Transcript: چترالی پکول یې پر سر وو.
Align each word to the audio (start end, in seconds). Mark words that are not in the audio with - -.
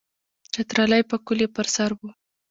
چترالی 0.53 1.03
پکول 1.09 1.39
یې 1.43 1.49
پر 1.55 1.67
سر 1.75 1.89
وو. 1.97 2.09